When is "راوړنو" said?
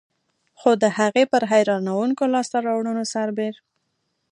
2.67-3.03